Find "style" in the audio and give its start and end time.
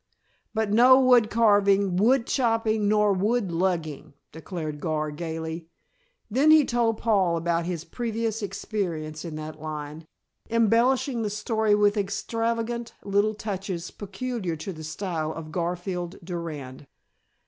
14.83-15.31